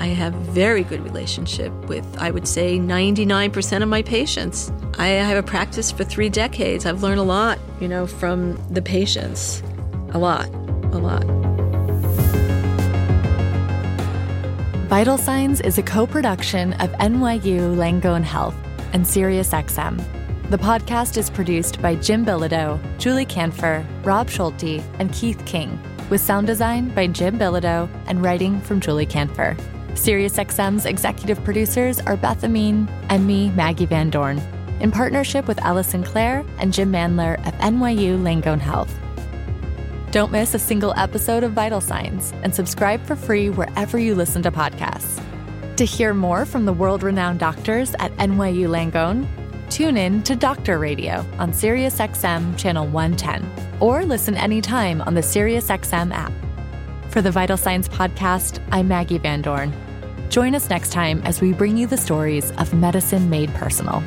I 0.00 0.06
have 0.06 0.32
very 0.32 0.84
good 0.84 1.02
relationship 1.02 1.72
with, 1.88 2.06
I 2.18 2.30
would 2.30 2.46
say, 2.46 2.78
99% 2.78 3.82
of 3.82 3.88
my 3.88 4.02
patients. 4.02 4.70
I 4.96 5.08
have 5.08 5.36
a 5.36 5.42
practice 5.42 5.90
for 5.90 6.04
three 6.04 6.28
decades. 6.28 6.86
I've 6.86 7.02
learned 7.02 7.18
a 7.18 7.24
lot, 7.24 7.58
you 7.80 7.88
know, 7.88 8.06
from 8.06 8.56
the 8.72 8.80
patients. 8.80 9.60
A 10.10 10.18
lot, 10.18 10.46
a 10.46 10.98
lot. 10.98 11.24
Vital 14.88 15.18
Signs 15.18 15.60
is 15.60 15.78
a 15.78 15.82
co-production 15.82 16.74
of 16.74 16.90
NYU 16.92 17.76
Langone 17.76 18.22
Health 18.22 18.54
and 18.92 19.04
SiriusXM. 19.04 20.17
The 20.50 20.56
podcast 20.56 21.18
is 21.18 21.28
produced 21.28 21.82
by 21.82 21.94
Jim 21.96 22.24
Bilodeau, 22.24 22.80
Julie 22.96 23.26
Canfer, 23.26 23.84
Rob 24.02 24.30
Schulte, 24.30 24.82
and 24.98 25.12
Keith 25.12 25.44
King, 25.44 25.78
with 26.08 26.22
sound 26.22 26.46
design 26.46 26.88
by 26.94 27.06
Jim 27.06 27.38
Bilodeau 27.38 27.86
and 28.06 28.22
writing 28.24 28.58
from 28.62 28.80
Julie 28.80 29.04
Kanfer. 29.04 29.58
SiriusXM's 29.88 30.86
executive 30.86 31.44
producers 31.44 32.00
are 32.00 32.16
Beth 32.16 32.44
Amin 32.44 32.88
and 33.10 33.26
me, 33.26 33.50
Maggie 33.50 33.84
Van 33.84 34.08
Dorn, 34.08 34.40
in 34.80 34.90
partnership 34.90 35.46
with 35.46 35.58
Allison 35.58 36.02
Clare 36.02 36.42
and 36.56 36.72
Jim 36.72 36.90
Mandler 36.90 37.36
of 37.46 37.52
NYU 37.56 38.18
Langone 38.18 38.58
Health. 38.58 38.98
Don't 40.12 40.32
miss 40.32 40.54
a 40.54 40.58
single 40.58 40.94
episode 40.96 41.44
of 41.44 41.52
Vital 41.52 41.82
Signs 41.82 42.32
and 42.42 42.54
subscribe 42.54 43.04
for 43.04 43.16
free 43.16 43.50
wherever 43.50 43.98
you 43.98 44.14
listen 44.14 44.42
to 44.44 44.50
podcasts. 44.50 45.22
To 45.76 45.84
hear 45.84 46.14
more 46.14 46.46
from 46.46 46.64
the 46.64 46.72
world 46.72 47.02
renowned 47.02 47.38
doctors 47.38 47.94
at 47.98 48.16
NYU 48.16 48.66
Langone, 48.66 49.28
tune 49.70 49.96
in 49.96 50.22
to 50.22 50.34
Doctor 50.34 50.78
Radio 50.78 51.24
on 51.38 51.52
SiriusXM 51.52 52.56
Channel 52.56 52.86
110 52.86 53.80
or 53.80 54.04
listen 54.04 54.36
anytime 54.36 55.00
on 55.02 55.14
the 55.14 55.20
SiriusXM 55.20 56.12
app. 56.12 56.32
For 57.10 57.22
the 57.22 57.30
Vital 57.30 57.56
Signs 57.56 57.88
podcast, 57.88 58.60
I'm 58.72 58.88
Maggie 58.88 59.18
Van 59.18 59.42
Dorn. 59.42 59.72
Join 60.30 60.54
us 60.54 60.68
next 60.68 60.92
time 60.92 61.22
as 61.24 61.40
we 61.40 61.52
bring 61.52 61.76
you 61.76 61.86
the 61.86 61.96
stories 61.96 62.50
of 62.52 62.72
medicine 62.74 63.30
made 63.30 63.50
personal. 63.54 64.02